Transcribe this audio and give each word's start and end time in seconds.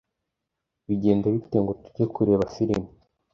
Bigenda 0.87 1.25
bite 1.35 1.57
ngo 1.61 1.73
tujye 1.83 2.05
kureba 2.13 2.51
film? 2.53 2.83